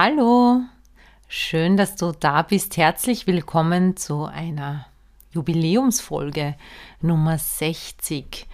[0.00, 0.60] Hallo,
[1.26, 2.76] schön, dass du da bist.
[2.76, 4.86] Herzlich willkommen zu einer
[5.32, 6.54] Jubiläumsfolge
[7.00, 8.46] Nummer 60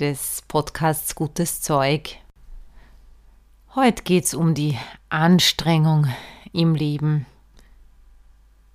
[0.00, 2.16] des Podcasts Gutes Zeug.
[3.76, 4.76] Heute geht es um die
[5.08, 6.08] Anstrengung
[6.52, 7.26] im Leben.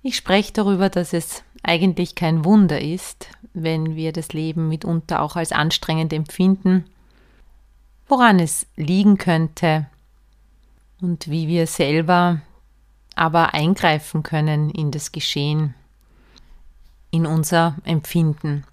[0.00, 5.36] Ich spreche darüber, dass es eigentlich kein Wunder ist, wenn wir das Leben mitunter auch
[5.36, 6.86] als anstrengend empfinden,
[8.08, 9.88] woran es liegen könnte
[11.04, 12.40] und wie wir selber
[13.14, 15.74] aber eingreifen können in das Geschehen
[17.10, 18.64] in unser Empfinden.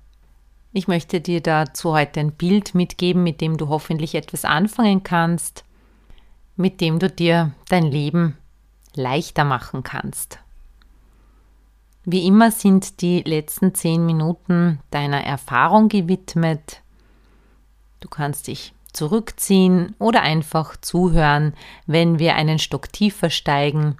[0.72, 5.66] Ich möchte dir dazu heute ein Bild mitgeben, mit dem du hoffentlich etwas anfangen kannst,
[6.56, 8.38] mit dem du dir dein Leben
[8.96, 10.40] leichter machen kannst.
[12.06, 16.82] Wie immer sind die letzten zehn Minuten deiner Erfahrung gewidmet.
[18.00, 21.54] Du kannst dich zurückziehen oder einfach zuhören,
[21.86, 23.98] wenn wir einen Stock tiefer steigen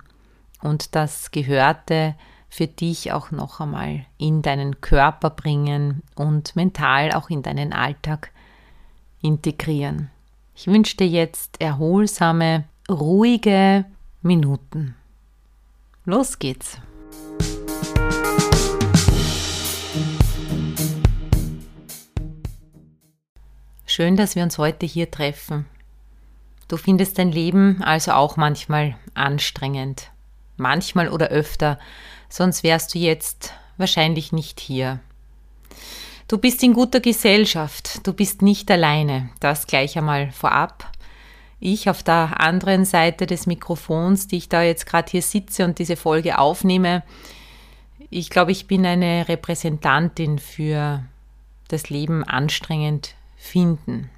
[0.62, 2.16] und das Gehörte
[2.50, 8.32] für dich auch noch einmal in deinen Körper bringen und mental auch in deinen Alltag
[9.22, 10.10] integrieren.
[10.56, 13.86] Ich wünsche dir jetzt erholsame, ruhige
[14.22, 14.96] Minuten.
[16.06, 16.82] Los geht's!
[24.02, 25.68] Schön, dass wir uns heute hier treffen.
[26.68, 30.10] Du findest dein Leben also auch manchmal anstrengend.
[30.58, 31.78] Manchmal oder öfter
[32.28, 35.02] sonst wärst du jetzt wahrscheinlich nicht hier.
[36.28, 40.92] Du bist in guter Gesellschaft, du bist nicht alleine, das gleich einmal vorab.
[41.60, 45.78] Ich auf der anderen Seite des Mikrofons, die ich da jetzt gerade hier sitze und
[45.78, 47.04] diese Folge aufnehme,
[48.10, 51.04] ich glaube, ich bin eine Repräsentantin für
[51.68, 54.10] das Leben anstrengend finden.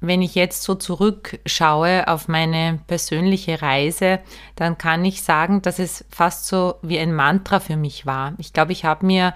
[0.00, 4.20] Wenn ich jetzt so zurückschaue auf meine persönliche Reise,
[4.54, 8.34] dann kann ich sagen, dass es fast so wie ein Mantra für mich war.
[8.36, 9.32] Ich glaube, ich habe mir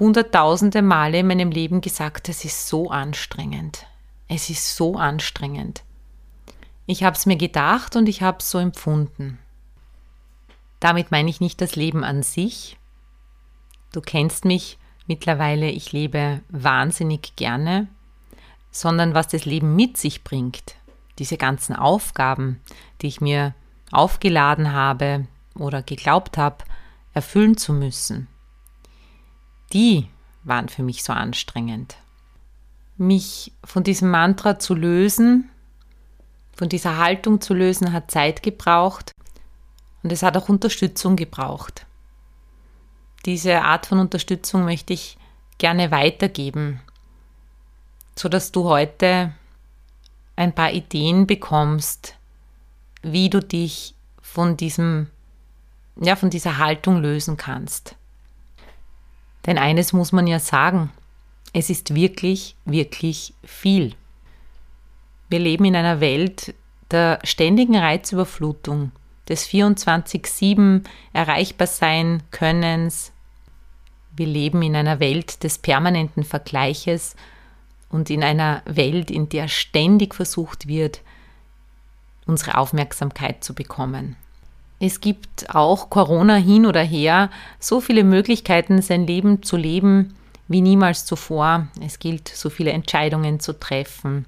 [0.00, 3.86] hunderttausende Male in meinem Leben gesagt, es ist so anstrengend.
[4.26, 5.84] Es ist so anstrengend.
[6.86, 9.38] Ich habe es mir gedacht und ich habe es so empfunden.
[10.80, 12.76] Damit meine ich nicht das Leben an sich.
[13.92, 17.88] Du kennst mich mittlerweile, ich lebe wahnsinnig gerne
[18.72, 20.74] sondern was das Leben mit sich bringt.
[21.18, 22.60] Diese ganzen Aufgaben,
[23.00, 23.54] die ich mir
[23.92, 26.64] aufgeladen habe oder geglaubt habe,
[27.12, 28.26] erfüllen zu müssen,
[29.74, 30.08] die
[30.42, 31.96] waren für mich so anstrengend.
[32.96, 35.50] Mich von diesem Mantra zu lösen,
[36.54, 39.12] von dieser Haltung zu lösen, hat Zeit gebraucht
[40.02, 41.86] und es hat auch Unterstützung gebraucht.
[43.24, 45.16] Diese Art von Unterstützung möchte ich
[45.58, 46.80] gerne weitergeben
[48.16, 49.32] so dass du heute
[50.36, 52.16] ein paar Ideen bekommst,
[53.02, 55.08] wie du dich von diesem,
[56.00, 57.96] ja, von dieser Haltung lösen kannst.
[59.46, 60.90] Denn eines muss man ja sagen,
[61.52, 63.94] es ist wirklich, wirklich viel.
[65.28, 66.54] Wir leben in einer Welt
[66.90, 68.92] der ständigen Reizüberflutung,
[69.28, 73.11] des 24-7 erreichbar sein Könnens.
[74.14, 77.16] Wir leben in einer Welt des permanenten Vergleiches
[77.88, 81.00] und in einer Welt, in der ständig versucht wird,
[82.26, 84.16] unsere Aufmerksamkeit zu bekommen.
[84.80, 87.30] Es gibt auch Corona hin oder her
[87.60, 90.14] so viele Möglichkeiten, sein Leben zu leben
[90.48, 91.68] wie niemals zuvor.
[91.80, 94.26] Es gilt, so viele Entscheidungen zu treffen.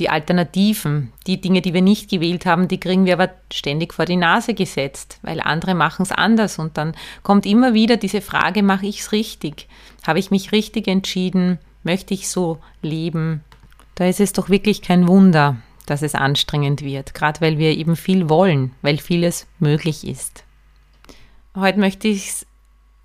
[0.00, 4.06] Die Alternativen, die Dinge, die wir nicht gewählt haben, die kriegen wir aber ständig vor
[4.06, 6.58] die Nase gesetzt, weil andere machen es anders.
[6.58, 9.68] Und dann kommt immer wieder diese Frage, mache ich es richtig?
[10.06, 11.58] Habe ich mich richtig entschieden?
[11.82, 13.44] Möchte ich so leben?
[13.94, 17.94] Da ist es doch wirklich kein Wunder, dass es anstrengend wird, gerade weil wir eben
[17.94, 20.44] viel wollen, weil vieles möglich ist.
[21.54, 22.46] Heute möchte ich es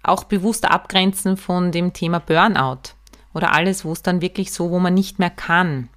[0.02, 2.94] auch bewusst abgrenzen von dem Thema Burnout
[3.34, 5.90] oder alles, wo es dann wirklich so, wo man nicht mehr kann,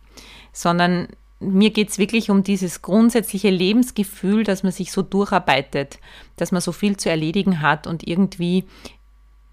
[0.53, 1.09] sondern
[1.41, 5.99] mir geht es wirklich um dieses grundsätzliche Lebensgefühl, dass man sich so durcharbeitet,
[6.37, 8.65] dass man so viel zu erledigen hat und irgendwie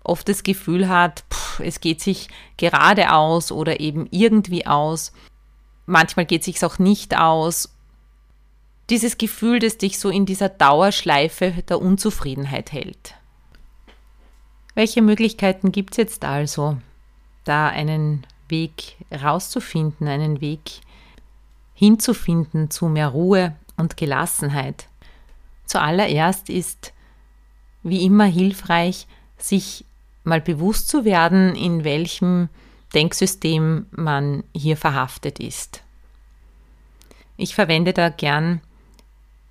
[0.03, 2.27] oft das Gefühl hat, pff, es geht sich
[2.57, 5.13] gerade aus oder eben irgendwie aus.
[5.85, 7.75] Manchmal geht es sich auch nicht aus
[8.89, 13.15] dieses Gefühl, das dich so in dieser Dauerschleife der Unzufriedenheit hält.
[14.75, 16.77] Welche Möglichkeiten gibt es jetzt also,
[17.45, 20.81] da einen Weg rauszufinden, einen Weg
[21.75, 24.87] hinzufinden zu mehr Ruhe und Gelassenheit?
[25.65, 26.93] Zuallererst ist
[27.83, 29.07] wie immer hilfreich,
[29.37, 29.85] sich
[30.23, 32.49] mal bewusst zu werden, in welchem
[32.95, 35.83] Denksystem man hier verhaftet ist.
[37.37, 38.61] Ich verwende da gern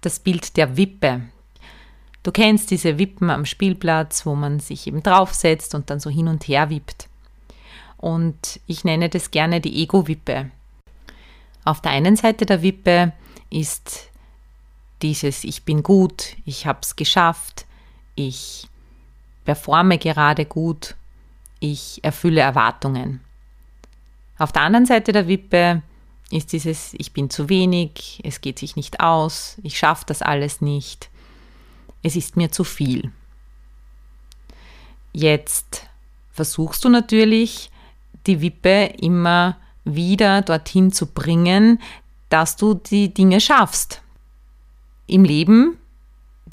[0.00, 1.22] das Bild der Wippe.
[2.22, 6.28] Du kennst diese Wippen am Spielplatz, wo man sich eben draufsetzt und dann so hin
[6.28, 7.08] und her wippt.
[7.98, 10.50] Und ich nenne das gerne die Ego-Wippe.
[11.64, 13.12] Auf der einen Seite der Wippe
[13.50, 14.10] ist
[15.02, 17.66] dieses Ich bin gut, ich habe es geschafft,
[18.14, 18.68] ich
[19.44, 20.94] performe gerade gut,
[21.60, 23.20] ich erfülle Erwartungen.
[24.38, 25.82] Auf der anderen Seite der Wippe
[26.30, 30.60] ist dieses Ich bin zu wenig, es geht sich nicht aus, ich schaffe das alles
[30.60, 31.08] nicht,
[32.02, 33.10] es ist mir zu viel.
[35.12, 35.86] Jetzt
[36.32, 37.70] versuchst du natürlich,
[38.26, 41.80] die Wippe immer wieder dorthin zu bringen,
[42.28, 44.02] dass du die Dinge schaffst.
[45.06, 45.76] Im Leben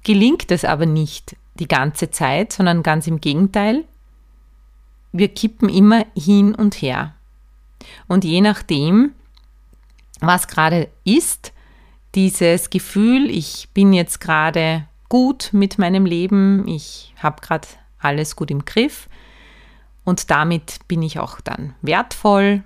[0.04, 3.86] gelingt es aber nicht die ganze Zeit, sondern ganz im Gegenteil.
[5.12, 7.16] Wir kippen immer hin und her.
[8.08, 9.14] Und je nachdem,
[10.20, 11.52] was gerade ist,
[12.16, 17.68] dieses Gefühl, ich bin jetzt gerade gut mit meinem Leben, ich habe gerade
[18.00, 19.10] alles gut im Griff
[20.04, 22.64] und damit bin ich auch dann wertvoll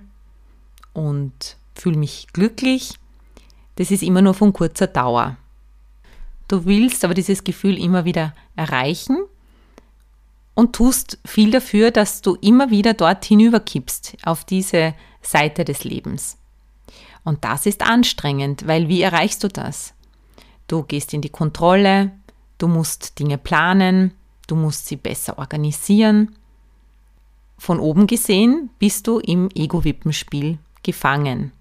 [0.96, 2.94] und fühle mich glücklich.
[3.76, 5.36] Das ist immer nur von kurzer Dauer.
[6.48, 9.18] Du willst aber dieses Gefühl immer wieder erreichen
[10.54, 16.38] und tust viel dafür, dass du immer wieder dort hinüberkippst, auf diese Seite des Lebens.
[17.24, 19.92] Und das ist anstrengend, weil wie erreichst du das?
[20.66, 22.12] Du gehst in die Kontrolle,
[22.56, 24.12] du musst Dinge planen,
[24.46, 26.36] du musst sie besser organisieren.
[27.58, 31.52] Von oben gesehen bist du im Ego-Wippenspiel gefangen.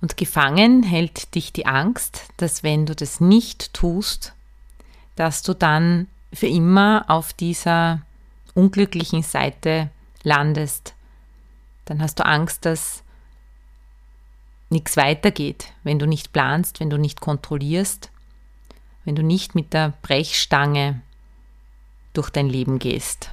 [0.00, 4.32] Und gefangen hält dich die Angst, dass wenn du das nicht tust,
[5.16, 8.02] dass du dann für immer auf dieser
[8.54, 9.90] unglücklichen Seite
[10.22, 10.94] landest.
[11.84, 13.02] Dann hast du Angst, dass
[14.70, 18.10] nichts weitergeht, wenn du nicht planst, wenn du nicht kontrollierst,
[19.04, 21.02] wenn du nicht mit der Brechstange
[22.12, 23.32] durch dein Leben gehst.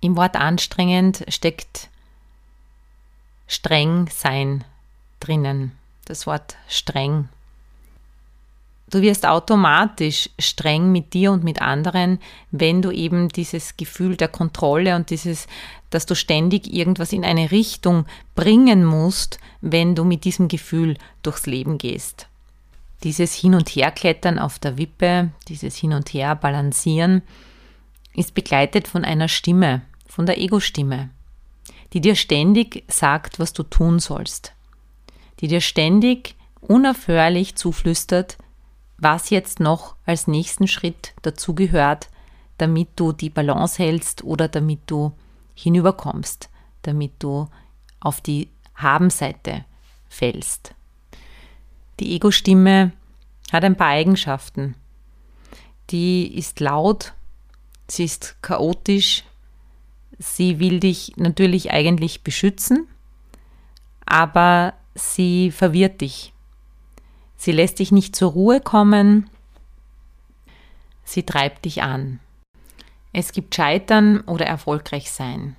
[0.00, 1.90] Im Wort anstrengend steckt
[3.54, 4.64] streng sein
[5.20, 5.72] drinnen.
[6.04, 7.28] Das Wort streng.
[8.90, 12.18] Du wirst automatisch streng mit dir und mit anderen,
[12.50, 15.46] wenn du eben dieses Gefühl der Kontrolle und dieses,
[15.90, 18.04] dass du ständig irgendwas in eine Richtung
[18.34, 22.28] bringen musst, wenn du mit diesem Gefühl durchs Leben gehst.
[23.02, 27.22] Dieses Hin- und Herklettern auf der Wippe, dieses Hin- und Her balancieren,
[28.14, 31.10] ist begleitet von einer Stimme, von der Ego-Stimme
[31.94, 34.52] die dir ständig sagt, was du tun sollst,
[35.40, 38.36] die dir ständig unaufhörlich zuflüstert,
[38.98, 42.08] was jetzt noch als nächsten Schritt dazugehört,
[42.58, 45.12] damit du die Balance hältst oder damit du
[45.54, 46.50] hinüberkommst,
[46.82, 47.48] damit du
[48.00, 49.64] auf die Habenseite
[50.08, 50.74] fällst.
[52.00, 52.92] Die Ego-Stimme
[53.52, 54.74] hat ein paar Eigenschaften.
[55.90, 57.12] Die ist laut,
[57.86, 59.22] sie ist chaotisch,
[60.26, 62.88] Sie will dich natürlich eigentlich beschützen,
[64.06, 66.32] aber sie verwirrt dich.
[67.36, 69.28] Sie lässt dich nicht zur Ruhe kommen,
[71.04, 72.20] sie treibt dich an.
[73.12, 75.56] Es gibt Scheitern oder erfolgreich sein.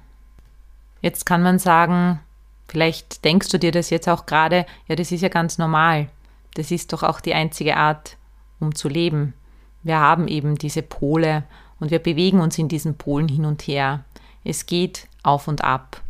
[1.00, 2.20] Jetzt kann man sagen,
[2.68, 6.10] vielleicht denkst du dir das jetzt auch gerade, ja, das ist ja ganz normal.
[6.56, 8.18] Das ist doch auch die einzige Art,
[8.60, 9.36] um zu leben.
[9.84, 11.44] Wir haben eben diese Pole
[11.80, 14.04] und wir bewegen uns in diesen Polen hin und her.
[14.46, 16.02] Es geht auf und ab.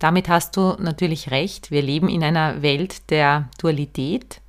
[0.00, 1.70] Damit hast du natürlich recht.
[1.70, 4.40] Wir leben in einer Welt der Dualität.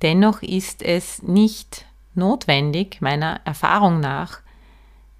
[0.00, 1.84] Dennoch ist es nicht
[2.14, 4.40] notwendig, meiner Erfahrung nach,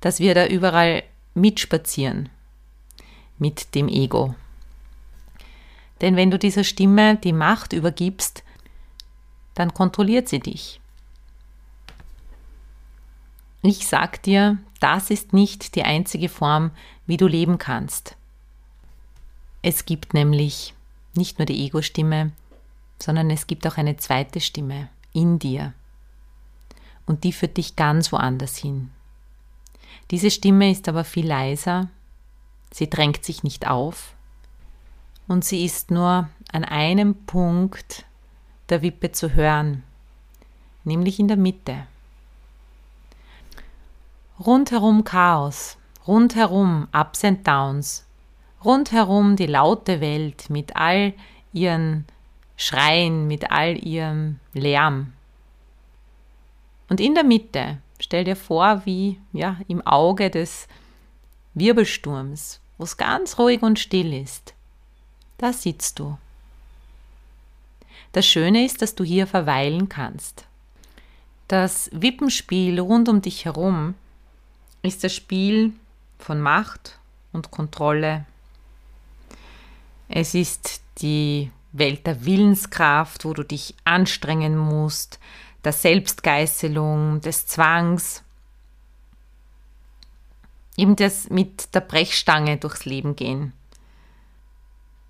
[0.01, 1.03] dass wir da überall
[1.35, 2.31] mitspazieren
[3.39, 4.35] mit dem Ego.
[6.01, 8.45] Denn wenn du dieser Stimme die Macht übergibst,
[9.55, 10.81] dann kontrolliert sie dich.
[13.67, 16.71] Ich sag dir, das ist nicht die einzige Form,
[17.07, 18.15] wie du leben kannst.
[19.63, 20.75] Es gibt nämlich
[21.15, 22.33] nicht nur die Ego-Stimme,
[22.99, 25.73] sondern es gibt auch eine zweite Stimme in dir.
[27.07, 28.91] Und die führt dich ganz woanders hin.
[30.11, 31.89] Diese Stimme ist aber viel leiser,
[32.71, 34.13] sie drängt sich nicht auf
[35.27, 38.05] und sie ist nur an einem Punkt
[38.69, 39.85] der Wippe zu hören,
[40.85, 41.87] nämlich in der Mitte.
[44.41, 45.77] Rundherum Chaos,
[46.09, 48.05] rundherum Ups and Downs,
[48.65, 51.13] rundherum die laute Welt mit all
[51.53, 52.05] ihren
[52.57, 55.13] Schreien, mit all ihrem Lärm.
[56.89, 60.67] Und in der Mitte, stell dir vor, wie ja, im Auge des
[61.55, 64.53] Wirbelsturms, wo es ganz ruhig und still ist,
[65.39, 66.19] da sitzt du.
[68.11, 70.45] Das Schöne ist, dass du hier verweilen kannst.
[71.47, 73.95] Das Wippenspiel rund um dich herum
[74.85, 75.73] ist das Spiel
[76.19, 76.99] von Macht
[77.33, 78.27] und Kontrolle.
[80.09, 85.19] Es ist die Welt der Willenskraft, wo du dich anstrengen musst,
[85.65, 88.23] der Selbstgeißelung, des Zwangs,
[90.77, 93.53] eben das mit der Brechstange durchs Leben gehen.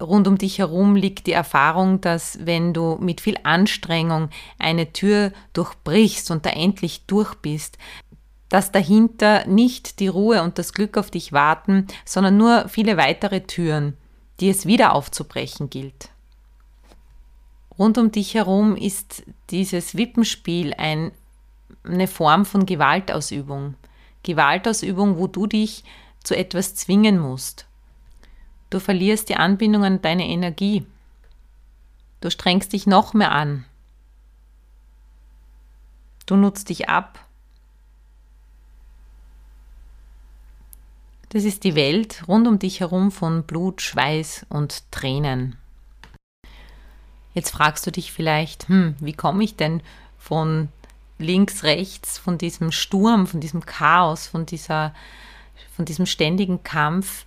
[0.00, 4.28] Rund um dich herum liegt die Erfahrung, dass wenn du mit viel Anstrengung
[4.58, 7.78] eine Tür durchbrichst und da endlich durch bist,
[8.54, 13.40] dass dahinter nicht die Ruhe und das Glück auf dich warten, sondern nur viele weitere
[13.40, 13.96] Türen,
[14.38, 16.10] die es wieder aufzubrechen gilt.
[17.76, 21.10] Rund um dich herum ist dieses Wippenspiel ein,
[21.82, 23.74] eine Form von Gewaltausübung.
[24.22, 25.82] Gewaltausübung, wo du dich
[26.22, 27.66] zu etwas zwingen musst.
[28.70, 30.86] Du verlierst die Anbindung an deine Energie.
[32.20, 33.64] Du strengst dich noch mehr an.
[36.26, 37.18] Du nutzt dich ab.
[41.34, 45.56] Das ist die Welt rund um dich herum von Blut, Schweiß und Tränen.
[47.34, 49.82] Jetzt fragst du dich vielleicht, hm, wie komme ich denn
[50.16, 50.68] von
[51.18, 54.94] links, rechts, von diesem Sturm, von diesem Chaos, von, dieser,
[55.74, 57.26] von diesem ständigen Kampf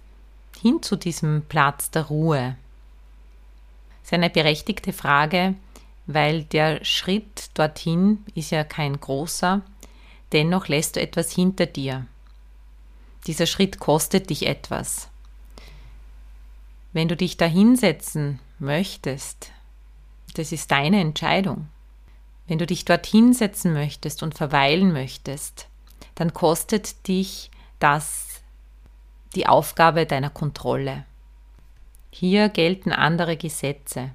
[0.58, 2.56] hin zu diesem Platz der Ruhe?
[4.04, 5.54] Das ist eine berechtigte Frage,
[6.06, 9.64] weil der Schritt dorthin ist ja kein großer,
[10.32, 12.06] dennoch lässt du etwas hinter dir.
[13.28, 15.10] Dieser Schritt kostet dich etwas.
[16.94, 19.52] Wenn du dich da hinsetzen möchtest,
[20.34, 21.68] das ist deine Entscheidung.
[22.48, 25.68] Wenn du dich dort hinsetzen möchtest und verweilen möchtest,
[26.16, 28.42] dann kostet dich das
[29.36, 31.06] die Aufgabe deiner Kontrolle.
[32.10, 34.12] Hier gelten andere Gesetze,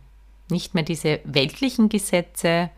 [0.48, 2.70] nicht mehr diese weltlichen Gesetze,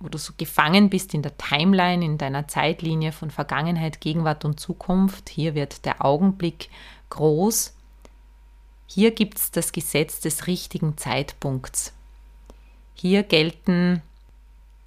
[0.00, 4.58] wo du so gefangen bist in der Timeline, in deiner Zeitlinie von Vergangenheit, Gegenwart und
[4.58, 5.28] Zukunft.
[5.28, 6.70] Hier wird der Augenblick
[7.10, 7.76] groß.
[8.86, 11.92] Hier gibt es das Gesetz des richtigen Zeitpunkts.
[12.94, 14.02] Hier gelten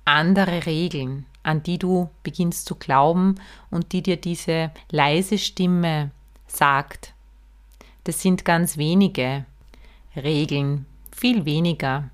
[0.03, 3.35] andere Regeln, an die du beginnst zu glauben
[3.69, 6.11] und die dir diese leise Stimme
[6.47, 7.13] sagt.
[8.03, 9.45] Das sind ganz wenige
[10.15, 12.09] Regeln, viel weniger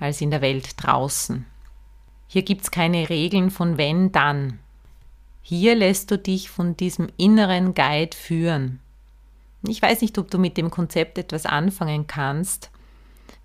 [0.00, 1.46] als in der Welt draußen.
[2.28, 4.58] Hier gibt es keine Regeln von wenn, dann.
[5.42, 8.80] Hier lässt du dich von diesem inneren Guide führen.
[9.62, 12.70] Ich weiß nicht, ob du mit dem Konzept etwas anfangen kannst.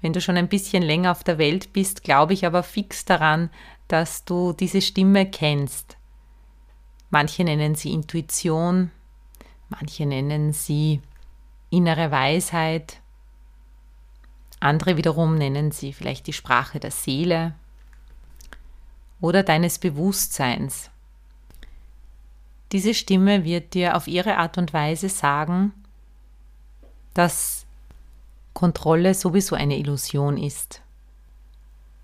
[0.01, 3.49] Wenn du schon ein bisschen länger auf der Welt bist, glaube ich aber fix daran,
[3.87, 5.97] dass du diese Stimme kennst.
[7.11, 8.89] Manche nennen sie Intuition,
[9.69, 11.01] manche nennen sie
[11.69, 12.99] innere Weisheit,
[14.59, 17.53] andere wiederum nennen sie vielleicht die Sprache der Seele
[19.21, 20.89] oder deines Bewusstseins.
[22.71, 25.73] Diese Stimme wird dir auf ihre Art und Weise sagen,
[27.13, 27.65] dass
[28.53, 30.81] Kontrolle sowieso eine Illusion ist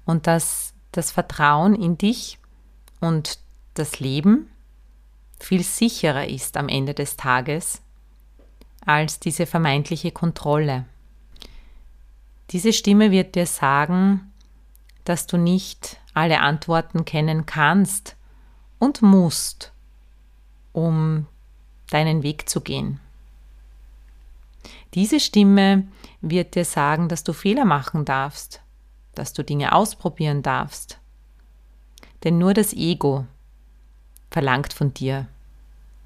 [0.05, 2.37] und dass das Vertrauen in dich
[2.99, 3.39] und
[3.73, 4.49] das Leben
[5.39, 7.81] viel sicherer ist am Ende des Tages
[8.85, 10.85] als diese vermeintliche Kontrolle.
[12.51, 14.31] Diese Stimme wird dir sagen,
[15.03, 18.15] dass du nicht alle Antworten kennen kannst
[18.79, 19.71] und musst,
[20.73, 21.27] um
[21.91, 22.99] deinen Weg zu gehen.
[24.95, 25.87] Diese Stimme
[26.21, 28.61] wird dir sagen, dass du Fehler machen darfst,
[29.13, 30.97] dass du Dinge ausprobieren darfst.
[32.23, 33.25] Denn nur das Ego
[34.31, 35.27] verlangt von dir,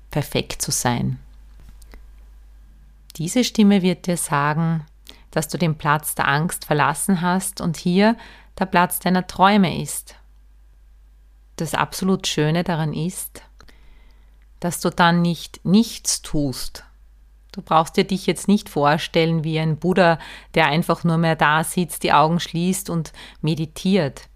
[0.09, 1.19] perfekt zu sein.
[3.15, 4.85] Diese Stimme wird dir sagen,
[5.31, 8.17] dass du den Platz der Angst verlassen hast und hier
[8.59, 10.15] der Platz deiner Träume ist.
[11.55, 13.43] Das absolut Schöne daran ist,
[14.59, 16.83] dass du dann nicht nichts tust.
[17.51, 20.19] Du brauchst dir dich jetzt nicht vorstellen wie ein Buddha,
[20.53, 24.29] der einfach nur mehr da sitzt, die Augen schließt und meditiert.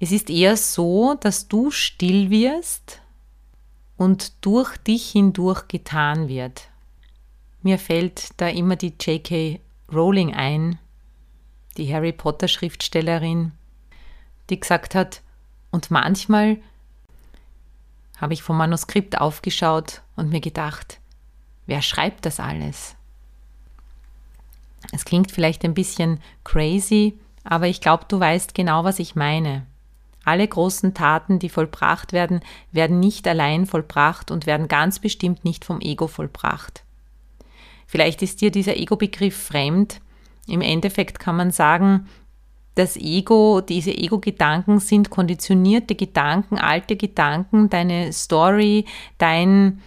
[0.00, 3.00] Es ist eher so, dass du still wirst
[3.96, 6.68] und durch dich hindurch getan wird.
[7.62, 9.60] Mir fällt da immer die J.K.
[9.92, 10.78] Rowling ein,
[11.76, 13.52] die Harry Potter Schriftstellerin,
[14.50, 15.22] die gesagt hat,
[15.70, 16.58] und manchmal
[18.18, 21.00] habe ich vom Manuskript aufgeschaut und mir gedacht,
[21.66, 22.96] wer schreibt das alles?
[24.92, 29.66] Es klingt vielleicht ein bisschen crazy, aber ich glaube, du weißt genau, was ich meine.
[30.24, 32.40] Alle großen Taten, die vollbracht werden,
[32.72, 36.82] werden nicht allein vollbracht und werden ganz bestimmt nicht vom Ego vollbracht.
[37.86, 40.00] Vielleicht ist dir dieser Ego-Begriff fremd.
[40.46, 42.08] Im Endeffekt kann man sagen,
[42.76, 48.84] das Ego, diese Ego-Gedanken sind konditionierte Gedanken, alte Gedanken, deine Story,
[49.16, 49.80] dein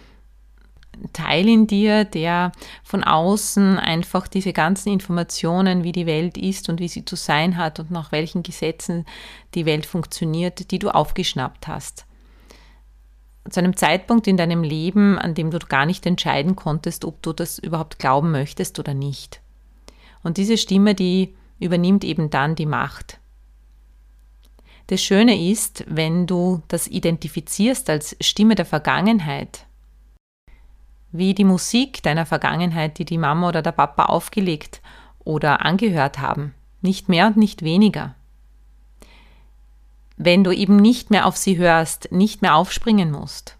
[1.12, 2.52] Teil in dir, der
[2.82, 7.56] von außen einfach diese ganzen Informationen, wie die Welt ist und wie sie zu sein
[7.56, 9.06] hat und nach welchen Gesetzen
[9.54, 12.06] die Welt funktioniert, die du aufgeschnappt hast.
[13.48, 17.32] Zu einem Zeitpunkt in deinem Leben, an dem du gar nicht entscheiden konntest, ob du
[17.32, 19.40] das überhaupt glauben möchtest oder nicht.
[20.22, 23.18] Und diese Stimme, die übernimmt eben dann die Macht.
[24.88, 29.66] Das Schöne ist, wenn du das identifizierst als Stimme der Vergangenheit,
[31.12, 34.80] wie die Musik deiner Vergangenheit, die die Mama oder der Papa aufgelegt
[35.20, 38.14] oder angehört haben, nicht mehr und nicht weniger.
[40.16, 43.56] Wenn du eben nicht mehr auf sie hörst, nicht mehr aufspringen musst,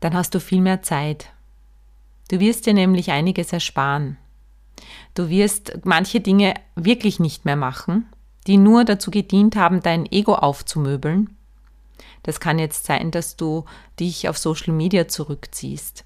[0.00, 1.32] dann hast du viel mehr Zeit.
[2.30, 4.18] Du wirst dir nämlich einiges ersparen.
[5.14, 8.06] Du wirst manche Dinge wirklich nicht mehr machen,
[8.46, 11.36] die nur dazu gedient haben, dein Ego aufzumöbeln
[12.22, 13.64] das kann jetzt sein, dass du
[13.98, 16.04] dich auf Social Media zurückziehst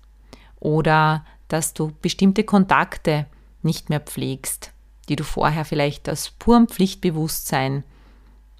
[0.61, 3.27] oder dass du bestimmte Kontakte
[3.63, 4.73] nicht mehr pflegst,
[5.09, 7.85] die du vorher vielleicht aus purem Pflichtbewusstsein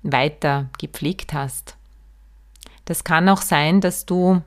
[0.03, 1.77] weiter gepflegt hast.
[2.85, 4.43] Das kann auch sein, dass du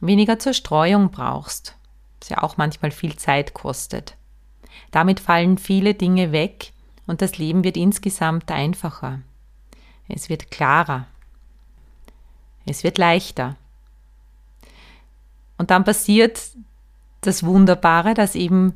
[0.00, 1.76] weniger Zerstreuung brauchst,
[2.20, 4.16] was ja auch manchmal viel Zeit kostet.
[4.90, 6.72] Damit fallen viele Dinge weg
[7.06, 9.20] und das Leben wird insgesamt einfacher.
[10.08, 11.06] Es wird klarer.
[12.66, 13.56] Es wird leichter.
[15.56, 16.40] Und dann passiert
[17.20, 18.74] das Wunderbare, dass eben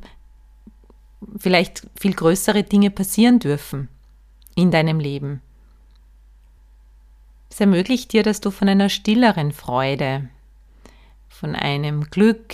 [1.37, 3.89] vielleicht viel größere Dinge passieren dürfen
[4.55, 5.41] in deinem Leben.
[7.49, 10.29] Es ermöglicht dir, dass du von einer stilleren Freude,
[11.29, 12.53] von einem Glück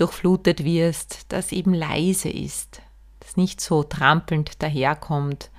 [0.00, 2.82] durchflutet wirst, das eben leise ist,
[3.20, 5.50] das nicht so trampelnd daherkommt,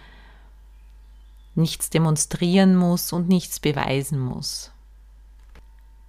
[1.55, 4.71] nichts demonstrieren muss und nichts beweisen muss.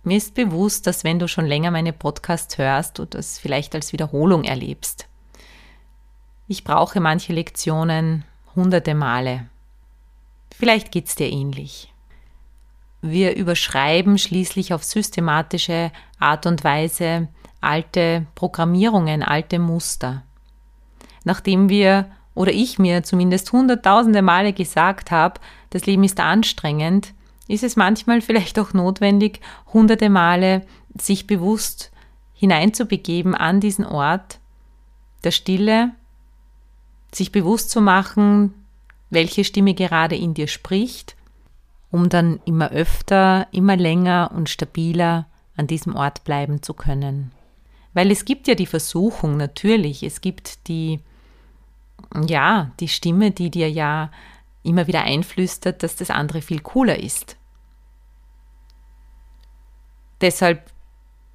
[0.03, 3.93] Mir ist bewusst, dass wenn du schon länger meine Podcasts hörst und das vielleicht als
[3.93, 5.07] Wiederholung erlebst,
[6.49, 8.25] ich brauche manche Lektionen
[8.57, 9.49] hunderte Male.
[10.57, 11.93] Vielleicht geht es dir ähnlich.
[13.03, 17.29] Wir überschreiben schließlich auf systematische Art und Weise
[17.61, 20.23] alte Programmierungen, alte Muster.
[21.25, 27.13] Nachdem wir oder ich mir zumindest hunderttausende Male gesagt habe, das Leben ist anstrengend,
[27.49, 29.41] ist es manchmal vielleicht auch notwendig,
[29.73, 30.65] hunderte Male
[30.97, 31.91] sich bewusst
[32.35, 34.39] hineinzubegeben an diesen Ort
[35.25, 35.91] der Stille,
[37.13, 38.55] sich bewusst zu machen,
[39.11, 41.17] welche Stimme gerade in dir spricht,
[41.91, 47.33] um dann immer öfter, immer länger und stabiler an diesem Ort bleiben zu können.
[47.93, 51.01] Weil es gibt ja die Versuchung, natürlich, es gibt die
[52.27, 54.11] ja, die Stimme, die dir ja
[54.63, 57.37] immer wieder einflüstert, dass das andere viel cooler ist.
[60.21, 60.71] Deshalb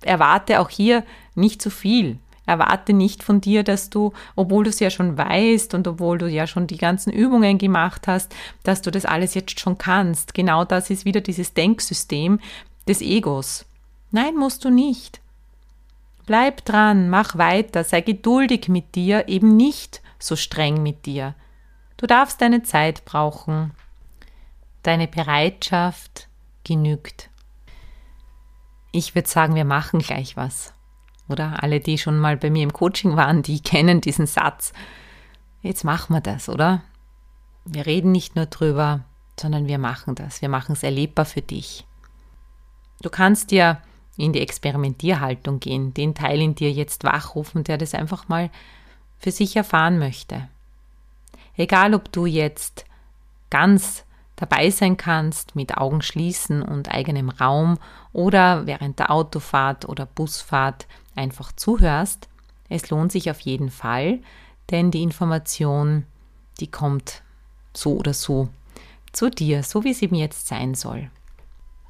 [0.01, 2.19] erwarte auch hier nicht zu viel.
[2.45, 6.29] Erwarte nicht von dir, dass du, obwohl du es ja schon weißt und obwohl du
[6.29, 10.35] ja schon die ganzen Übungen gemacht hast, dass du das alles jetzt schon kannst.
[10.35, 12.39] Genau das ist wieder dieses Denksystem
[12.87, 13.65] des Egos.
[14.11, 15.21] Nein, musst du nicht.
[16.25, 21.35] Bleib dran, mach weiter, sei geduldig mit dir, eben nicht so streng mit dir.
[21.97, 23.71] Du darfst deine Zeit brauchen.
[24.83, 26.27] Deine Bereitschaft
[26.63, 27.29] genügt.
[28.91, 30.73] Ich würde sagen, wir machen gleich was.
[31.27, 34.73] Oder alle, die schon mal bei mir im Coaching waren, die kennen diesen Satz.
[35.61, 36.83] Jetzt machen wir das, oder?
[37.65, 39.05] Wir reden nicht nur drüber,
[39.39, 40.41] sondern wir machen das.
[40.41, 41.85] Wir machen es erlebbar für dich.
[43.01, 43.81] Du kannst dir
[44.17, 48.49] in die Experimentierhaltung gehen, den Teil in dir jetzt wachrufen, der das einfach mal
[49.19, 50.47] für sich erfahren möchte.
[51.57, 52.85] Egal, ob du jetzt
[53.49, 54.03] ganz
[54.35, 57.77] dabei sein kannst mit Augen schließen und eigenem Raum
[58.11, 62.27] oder während der Autofahrt oder Busfahrt einfach zuhörst,
[62.67, 64.19] es lohnt sich auf jeden Fall,
[64.71, 66.05] denn die Information,
[66.59, 67.21] die kommt
[67.73, 68.49] so oder so
[69.13, 71.09] zu dir, so wie es eben jetzt sein soll.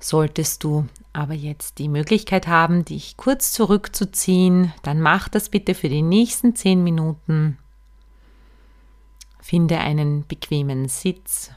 [0.08, 5.90] Solltest du aber jetzt die Möglichkeit haben, dich kurz zurückzuziehen, dann mach das bitte für
[5.90, 7.58] die nächsten zehn Minuten.
[9.42, 11.50] Finde einen bequemen Sitz.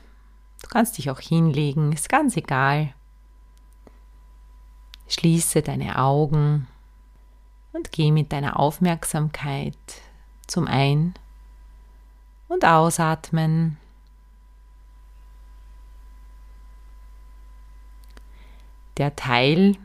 [0.63, 2.95] Du kannst dich auch hinlegen, ist ganz egal.
[5.09, 6.69] Schließe deine Augen
[7.75, 9.77] und geh mit deiner Aufmerksamkeit
[10.47, 11.13] zum Ein-
[12.49, 13.77] und Ausatmen.
[18.99, 19.77] Der Teil,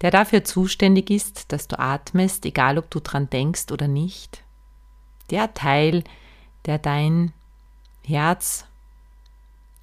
[0.00, 4.44] der dafür zuständig ist, dass du atmest, egal ob du dran denkst oder nicht.
[5.30, 6.04] Der Teil,
[6.66, 7.32] der dein
[8.04, 8.66] Herz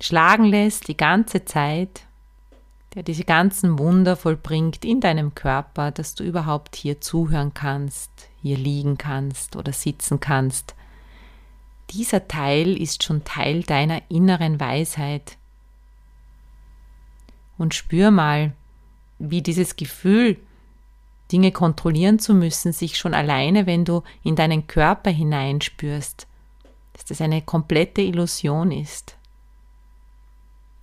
[0.02, 2.06] schlagen lässt die ganze Zeit,
[2.94, 8.58] der diese ganzen Wunder vollbringt in deinem Körper, dass du überhaupt hier zuhören kannst, hier
[8.58, 10.76] liegen kannst oder sitzen kannst.
[11.92, 15.38] Dieser Teil ist schon Teil deiner inneren Weisheit.
[17.58, 18.54] Und spür mal,
[19.20, 20.38] wie dieses Gefühl,
[21.32, 26.28] Dinge kontrollieren zu müssen, sich schon alleine, wenn du in deinen Körper hineinspürst,
[26.94, 29.18] dass das eine komplette Illusion ist.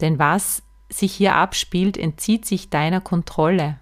[0.01, 3.79] Denn was sich hier abspielt, entzieht sich deiner Kontrolle.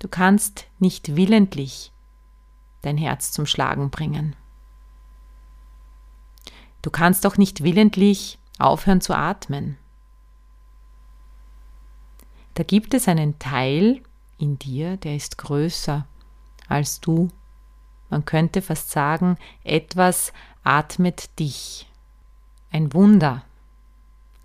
[0.00, 1.92] Du kannst nicht willentlich
[2.82, 4.36] dein Herz zum Schlagen bringen.
[6.82, 9.78] Du kannst auch nicht willentlich aufhören zu atmen.
[12.62, 14.00] Da gibt es einen Teil
[14.38, 16.06] in dir, der ist größer
[16.68, 17.28] als du.
[18.08, 21.90] Man könnte fast sagen, etwas atmet dich.
[22.70, 23.44] Ein Wunder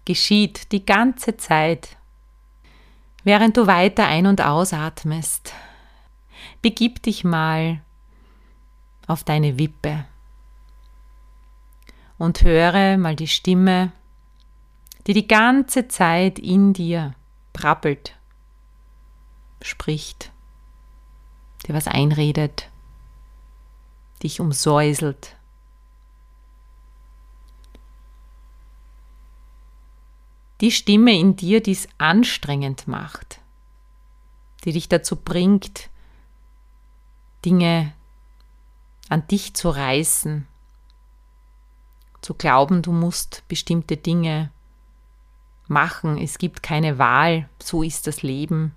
[0.05, 1.95] geschieht die ganze Zeit,
[3.23, 5.53] während du weiter ein- und ausatmest.
[6.63, 7.81] Begib dich mal
[9.05, 10.05] auf deine Wippe
[12.17, 13.91] und höre mal die Stimme,
[15.05, 17.13] die die ganze Zeit in dir
[17.57, 18.15] brabbelt,
[19.61, 20.31] spricht,
[21.65, 22.69] dir was einredet,
[24.21, 25.37] dich umsäuselt.
[30.61, 33.39] die Stimme in dir, die es anstrengend macht,
[34.63, 35.89] die dich dazu bringt,
[37.45, 37.93] Dinge
[39.09, 40.47] an dich zu reißen,
[42.21, 44.51] zu glauben, du musst bestimmte Dinge
[45.69, 48.75] machen, es gibt keine Wahl, so ist das Leben.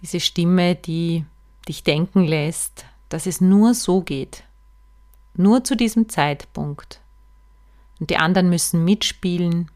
[0.00, 1.24] Diese Stimme, die
[1.68, 4.44] dich denken lässt, dass es nur so geht,
[5.34, 7.00] nur zu diesem Zeitpunkt.
[8.00, 9.70] Und die anderen müssen mitspielen.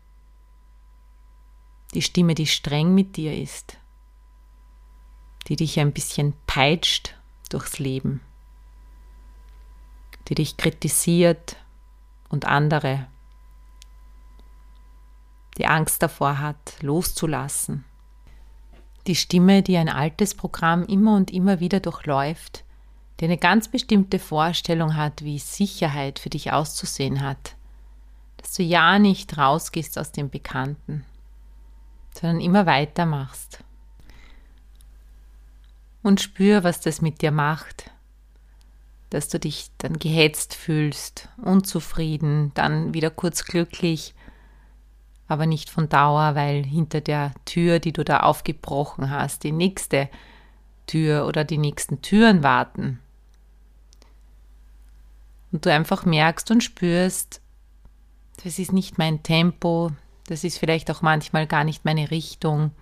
[1.95, 3.79] Die Stimme, die streng mit dir ist,
[5.47, 7.15] die dich ein bisschen peitscht
[7.49, 8.21] durchs Leben,
[10.29, 11.57] die dich kritisiert
[12.29, 13.07] und andere,
[15.59, 17.85] die Angst davor hat, loszulassen.
[19.07, 22.65] Die Stimme, die ein altes Programm immer und immer wieder durchläuft,
[23.21, 27.57] die eine ganz bestimmte Vorstellung hat, wie Sicherheit für dich auszusehen hat.
[28.37, 31.05] Dass du ja nicht rausgehst aus dem Bekannten,
[32.13, 33.61] sondern immer weitermachst.
[36.03, 37.91] Und spür, was das mit dir macht.
[39.11, 44.15] Dass du dich dann gehetzt fühlst, unzufrieden, dann wieder kurz glücklich,
[45.29, 50.09] aber nicht von Dauer, weil hinter der Tür, die du da aufgebrochen hast, die nächste
[50.87, 53.01] Tür oder die nächsten Türen warten
[55.53, 57.41] und du einfach merkst und spürst,
[58.45, 59.91] das ist nicht mein Tempo,
[60.27, 62.73] das ist vielleicht auch manchmal gar nicht meine Richtung.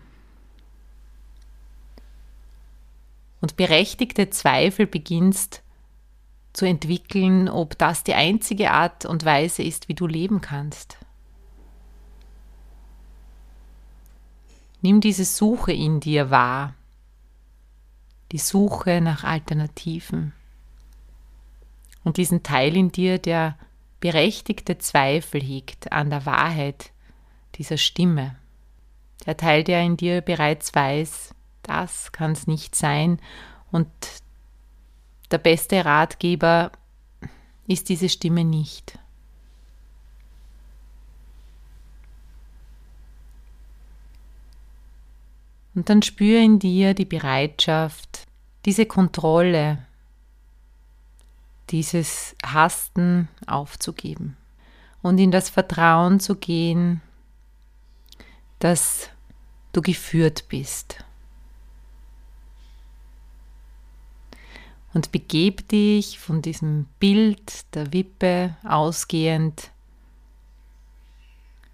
[3.40, 5.62] Und berechtigte Zweifel beginnst
[6.54, 10.96] zu entwickeln, ob das die einzige Art und Weise ist, wie du leben kannst.
[14.80, 16.74] Nimm diese Suche in dir wahr,
[18.32, 20.32] die Suche nach Alternativen
[22.04, 23.58] und diesen Teil in dir, der
[23.98, 26.92] berechtigte Zweifel hegt an der Wahrheit
[27.56, 28.36] dieser Stimme.
[29.26, 33.18] Der Teil, der in dir bereits weiß, das kann es nicht sein
[33.72, 33.88] und
[35.34, 36.70] der beste Ratgeber
[37.66, 38.96] ist diese Stimme nicht.
[45.74, 48.28] Und dann spüre in dir die Bereitschaft,
[48.64, 49.84] diese Kontrolle
[51.70, 54.36] dieses Hasten aufzugeben
[55.02, 57.00] und in das Vertrauen zu gehen,
[58.60, 59.08] dass
[59.72, 61.04] du geführt bist.
[64.94, 69.70] Und begeb dich von diesem Bild der Wippe ausgehend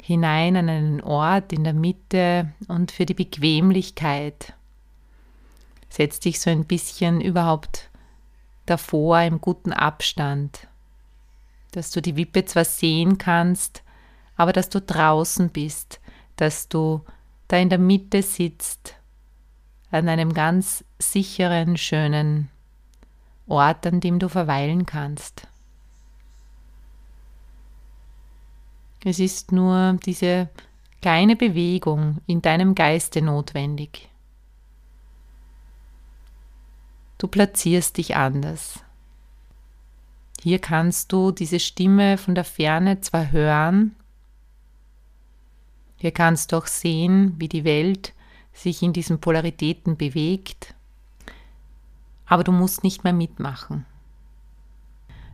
[0.02, 4.54] hinein an einen Ort in der Mitte und für die Bequemlichkeit.
[5.90, 7.90] Setz dich so ein bisschen überhaupt
[8.64, 10.66] davor im guten Abstand,
[11.72, 13.82] dass du die Wippe zwar sehen kannst,
[14.36, 16.00] aber dass du draußen bist,
[16.36, 17.04] dass du
[17.48, 18.94] da in der Mitte sitzt,
[19.90, 22.48] an einem ganz sicheren, schönen
[23.50, 25.46] Ort, an dem du verweilen kannst.
[29.04, 30.48] Es ist nur diese
[31.00, 34.08] kleine Bewegung in deinem Geiste notwendig.
[37.18, 38.80] Du platzierst dich anders.
[40.42, 43.94] Hier kannst du diese Stimme von der Ferne zwar hören,
[46.00, 48.14] hier kannst du auch sehen, wie die Welt
[48.54, 50.74] sich in diesen Polaritäten bewegt,
[52.30, 53.84] aber du musst nicht mehr mitmachen.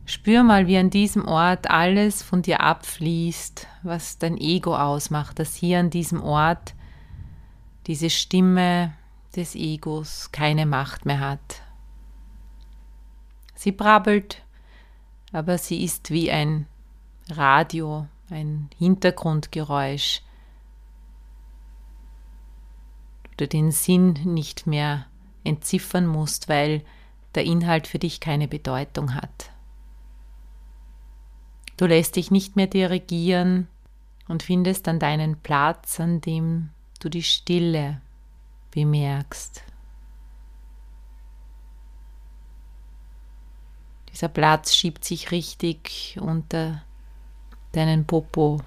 [0.07, 5.53] Spür mal, wie an diesem Ort alles von dir abfließt, was dein Ego ausmacht, dass
[5.53, 6.73] hier an diesem Ort
[7.85, 8.93] diese Stimme
[9.35, 11.61] des Egos keine Macht mehr hat.
[13.53, 14.43] Sie brabbelt,
[15.31, 16.65] aber sie ist wie ein
[17.29, 20.23] Radio, ein Hintergrundgeräusch,
[23.35, 25.05] du den Sinn nicht mehr
[25.47, 26.83] entziffern musst, weil
[27.35, 29.51] der Inhalt für dich keine Bedeutung hat.
[31.77, 33.67] Du lässt dich nicht mehr dirigieren
[34.27, 38.01] und findest dann deinen Platz, an dem du die Stille
[38.71, 39.63] bemerkst.
[44.11, 46.81] Dieser Platz schiebt sich richtig unter
[47.73, 48.61] deinen Popo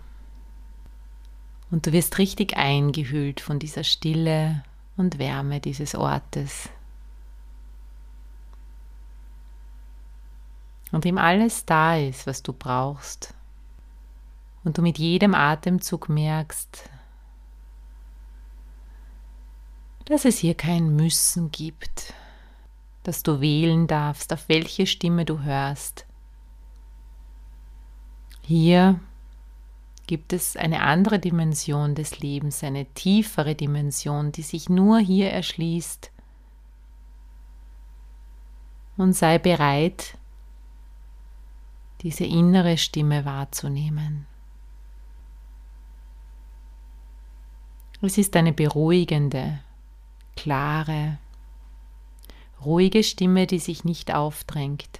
[1.73, 4.62] und du wirst richtig eingehüllt von dieser Stille
[5.01, 6.71] und Wärme dieses Ortes.
[10.93, 13.35] und ihm alles da ist, was du brauchst.
[14.65, 16.91] Und du mit jedem Atemzug merkst,
[20.05, 22.13] dass es hier kein Müssen gibt,
[23.05, 26.05] dass du wählen darfst, auf welche Stimme du hörst.
[28.43, 29.01] Hier
[30.11, 36.11] gibt es eine andere Dimension des Lebens, eine tiefere Dimension, die sich nur hier erschließt.
[38.96, 40.18] Und sei bereit,
[42.01, 44.27] diese innere Stimme wahrzunehmen.
[48.03, 49.61] Es ist eine beruhigende,
[50.35, 51.18] klare,
[52.64, 54.99] ruhige Stimme, die sich nicht aufdrängt,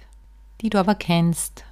[0.61, 1.65] die du aber kennst.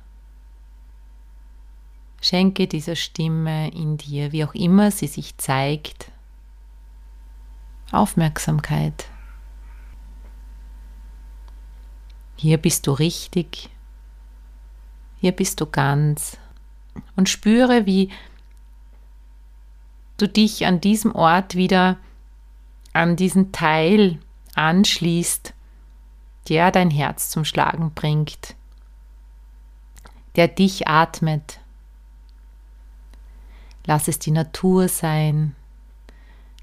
[2.21, 6.12] Schenke dieser Stimme in dir, wie auch immer sie sich zeigt,
[7.91, 9.05] Aufmerksamkeit.
[12.36, 13.69] Hier bist du richtig
[15.19, 16.38] hier bist du ganz.
[17.15, 18.10] Und spüre, wie
[20.17, 21.97] du dich an diesem Ort wieder
[22.93, 24.19] an diesen Teil
[24.55, 25.53] anschließt,
[26.49, 28.55] der dein Herz zum Schlagen bringt,
[30.36, 31.60] der dich atmet.
[33.89, 35.56] Lass es die Natur sein,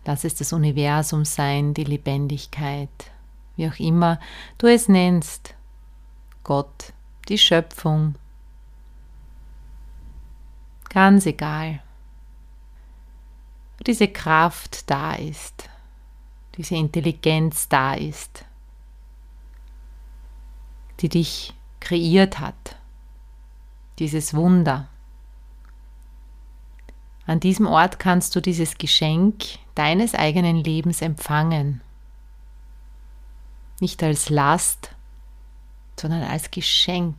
[0.05, 3.11] lass es das Universum sein, die Lebendigkeit,
[3.57, 4.21] wie auch immer
[4.59, 5.57] du es nennst,
[6.45, 6.93] Gott,
[7.29, 8.15] die Schöpfung,
[10.89, 11.83] Ganz egal.
[13.85, 15.69] Diese Kraft da ist,
[16.57, 18.45] diese Intelligenz da ist,
[21.01, 22.77] die dich kreiert hat,
[23.99, 24.89] dieses Wunder.
[27.27, 31.81] An diesem Ort kannst du dieses Geschenk deines eigenen Lebens empfangen.
[33.81, 34.91] Nicht als Last,
[35.99, 37.17] sondern als Geschenk.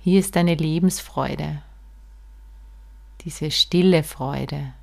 [0.00, 1.62] Hier ist deine Lebensfreude,
[3.22, 4.74] diese stille Freude,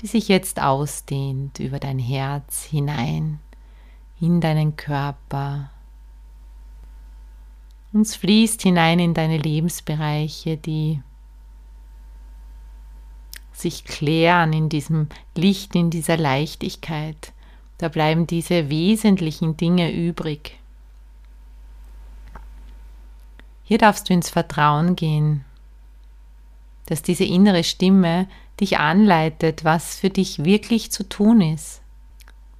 [0.00, 3.38] die sich jetzt ausdehnt über dein Herz hinein,
[4.18, 5.70] in deinen Körper.
[7.92, 11.02] Und es fließt hinein in deine Lebensbereiche, die
[13.52, 17.32] sich klären in diesem Licht, in dieser Leichtigkeit.
[17.78, 20.58] Da bleiben diese wesentlichen Dinge übrig.
[23.64, 25.44] Hier darfst du ins Vertrauen gehen,
[26.86, 28.28] dass diese innere Stimme
[28.60, 31.82] dich anleitet, was für dich wirklich zu tun ist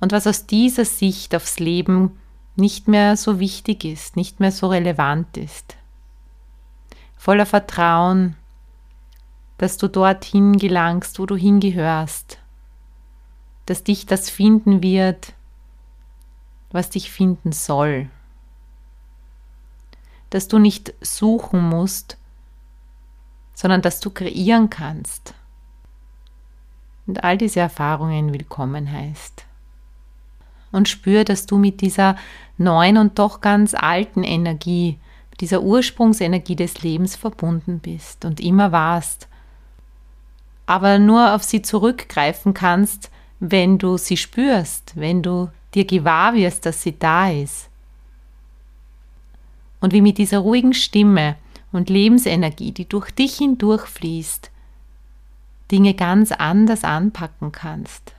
[0.00, 2.18] und was aus dieser Sicht aufs Leben
[2.56, 5.76] nicht mehr so wichtig ist, nicht mehr so relevant ist.
[7.16, 8.36] Voller Vertrauen,
[9.58, 12.38] dass du dorthin gelangst, wo du hingehörst,
[13.66, 15.34] dass dich das finden wird,
[16.70, 18.10] was dich finden soll.
[20.30, 22.16] Dass du nicht suchen musst,
[23.54, 25.34] sondern dass du kreieren kannst.
[27.06, 29.44] Und all diese Erfahrungen willkommen heißt.
[30.72, 32.16] Und spür, dass du mit dieser
[32.58, 34.98] neuen und doch ganz alten Energie,
[35.40, 39.28] dieser Ursprungsenergie des Lebens verbunden bist und immer warst.
[40.66, 46.64] Aber nur auf sie zurückgreifen kannst, wenn du sie spürst, wenn du dir gewahr wirst,
[46.64, 47.68] dass sie da ist.
[49.80, 51.36] Und wie mit dieser ruhigen Stimme
[51.72, 54.50] und Lebensenergie, die durch dich hindurch fließt,
[55.72, 58.14] Dinge ganz anders anpacken kannst.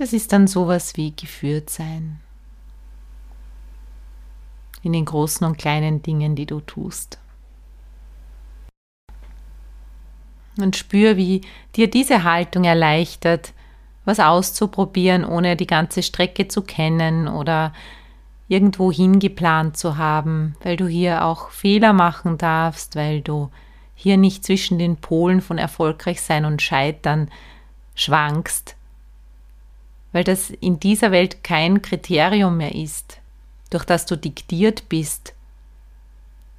[0.00, 2.20] Das ist dann sowas wie geführt sein.
[4.82, 7.18] In den großen und kleinen Dingen, die du tust.
[10.56, 11.42] Und spür, wie
[11.76, 13.52] dir diese Haltung erleichtert,
[14.06, 17.74] was auszuprobieren, ohne die ganze Strecke zu kennen oder
[18.48, 23.50] irgendwo hingeplant zu haben, weil du hier auch Fehler machen darfst, weil du
[23.94, 27.30] hier nicht zwischen den Polen von erfolgreich sein und scheitern
[27.94, 28.76] schwankst,
[30.12, 33.18] weil das in dieser Welt kein Kriterium mehr ist,
[33.70, 35.34] durch das du diktiert bist,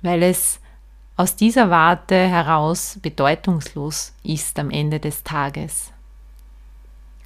[0.02, 0.60] weil es
[1.18, 5.92] aus dieser Warte heraus bedeutungslos ist am Ende des Tages.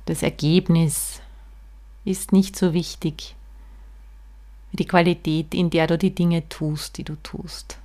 [0.05, 1.21] Das Ergebnis
[2.03, 3.35] ist nicht so wichtig
[4.71, 7.77] wie die Qualität, in der du die Dinge tust, die du tust.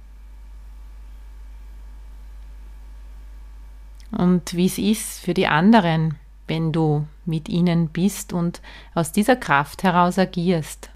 [4.10, 6.16] Und wie es ist für die anderen,
[6.50, 8.60] wenn du mit ihnen bist und
[8.94, 10.90] aus dieser Kraft heraus agierst,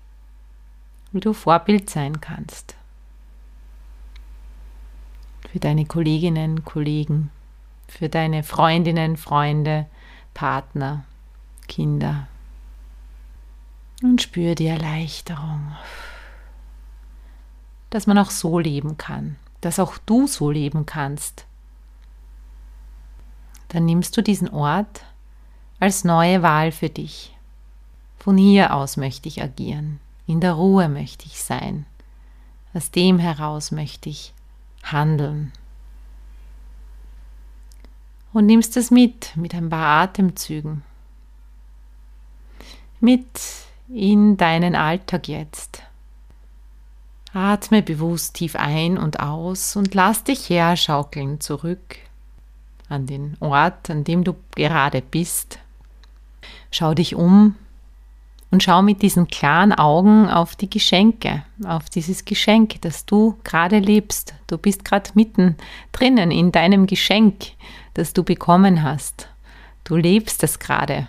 [1.13, 2.77] wie du Vorbild sein kannst
[5.55, 7.31] für deine Kolleginnen, Kollegen,
[7.87, 9.87] für deine Freundinnen, Freunde,
[10.35, 11.05] Partner,
[11.69, 12.27] Kinder.
[14.03, 15.77] Und spüre die Erleichterung,
[17.91, 21.47] dass man auch so leben kann, dass auch du so leben kannst.
[23.69, 25.05] Dann nimmst du diesen Ort
[25.85, 27.37] als neue Wahl für dich.
[28.19, 31.85] Von hier aus möchte ich agieren, in der Ruhe möchte ich sein,
[32.73, 34.33] aus dem heraus möchte ich
[34.83, 35.53] handeln.
[38.33, 40.83] Und nimmst es mit, mit ein paar Atemzügen.
[42.99, 43.29] Mit
[43.89, 45.83] in deinen Alltag jetzt.
[47.35, 51.99] Atme bewusst tief ein und aus und lass dich herschaukeln zurück
[52.89, 55.59] an den Ort, an dem du gerade bist.
[56.71, 57.55] Schau dich um
[58.51, 63.79] und schau mit diesen klaren Augen auf die Geschenke, auf dieses Geschenk, das du gerade
[63.79, 64.35] lebst.
[64.47, 65.57] Du bist gerade mitten
[65.93, 67.53] drinnen in deinem Geschenk,
[67.95, 69.29] das du bekommen hast.
[69.83, 71.09] Du lebst es gerade.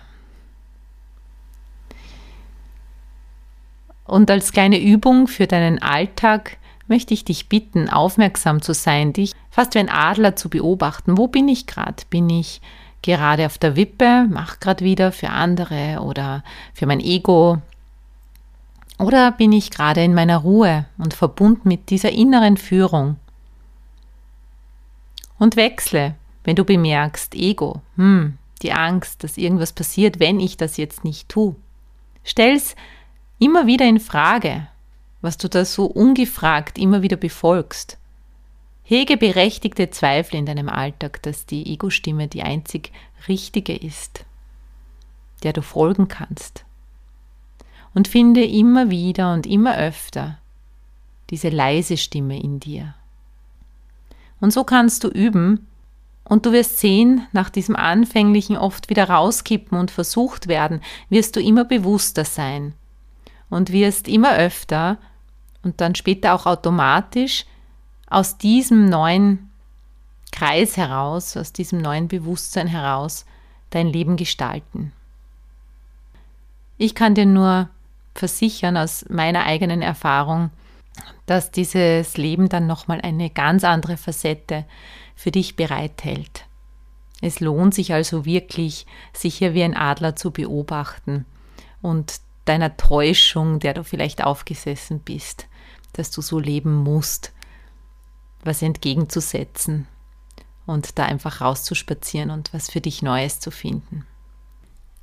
[4.04, 9.32] Und als kleine Übung für deinen Alltag möchte ich dich bitten, aufmerksam zu sein, dich
[9.50, 11.18] fast wie ein Adler zu beobachten.
[11.18, 12.02] Wo bin ich gerade?
[12.10, 12.60] Bin ich
[13.06, 17.62] gerade auf der Wippe, mach gerade wieder für andere oder für mein Ego?
[18.98, 23.16] Oder bin ich gerade in meiner Ruhe und verbunden mit dieser inneren Führung?
[25.38, 26.14] Und wechsle,
[26.44, 31.28] wenn du bemerkst, Ego, hm, die Angst, dass irgendwas passiert, wenn ich das jetzt nicht
[31.28, 31.54] tue.
[32.24, 32.74] Stell's
[33.38, 34.66] immer wieder in Frage,
[35.20, 37.98] was du da so ungefragt immer wieder befolgst.
[38.88, 42.92] Hege berechtigte Zweifel in deinem Alltag, dass die Ego-Stimme die einzig
[43.26, 44.24] richtige ist,
[45.42, 46.64] der du folgen kannst.
[47.94, 50.38] Und finde immer wieder und immer öfter
[51.30, 52.94] diese leise Stimme in dir.
[54.38, 55.66] Und so kannst du üben,
[56.22, 61.40] und du wirst sehen, nach diesem anfänglichen oft wieder rauskippen und versucht werden, wirst du
[61.40, 62.72] immer bewusster sein
[63.48, 64.98] und wirst immer öfter
[65.62, 67.46] und dann später auch automatisch
[68.08, 69.50] aus diesem neuen
[70.32, 73.24] Kreis heraus, aus diesem neuen Bewusstsein heraus
[73.70, 74.92] dein Leben gestalten.
[76.78, 77.70] Ich kann dir nur
[78.14, 80.50] versichern aus meiner eigenen Erfahrung,
[81.26, 84.64] dass dieses Leben dann nochmal eine ganz andere Facette
[85.14, 86.44] für dich bereithält.
[87.20, 91.24] Es lohnt sich also wirklich, sich hier wie ein Adler zu beobachten
[91.80, 95.46] und deiner Täuschung, der du vielleicht aufgesessen bist,
[95.94, 97.32] dass du so leben musst,
[98.46, 99.86] was entgegenzusetzen
[100.66, 104.06] und da einfach rauszuspazieren und was für dich Neues zu finden.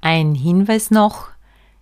[0.02, 1.30] Ein Hinweis noch,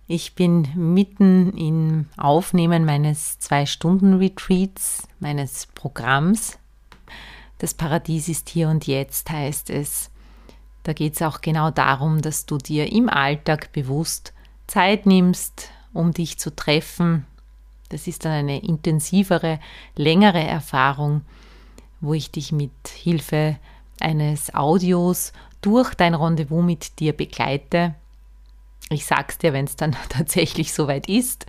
[0.06, 6.58] ich bin mitten im Aufnehmen meines Zwei-Stunden-Retreats, meines Programms.
[7.58, 10.10] Das Paradies ist hier und jetzt heißt es.
[10.82, 14.32] Da geht es auch genau darum, dass du dir im Alltag bewusst
[14.66, 17.24] Zeit nimmst, um dich zu treffen.
[17.88, 19.60] Das ist dann eine intensivere,
[19.96, 21.22] längere Erfahrung,
[22.02, 23.58] wo ich dich mit Hilfe
[24.00, 25.32] eines Audios
[25.62, 27.94] durch dein Rendezvous mit dir begleite.
[28.90, 31.46] Ich sag's dir, wenn es dann tatsächlich soweit ist.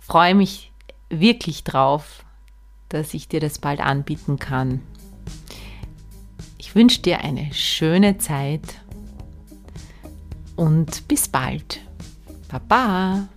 [0.00, 0.72] Freue mich
[1.10, 2.24] wirklich drauf,
[2.88, 4.82] dass ich dir das bald anbieten kann.
[6.58, 8.80] Ich wünsche dir eine schöne Zeit
[10.56, 11.80] und bis bald.
[12.48, 13.28] Baba!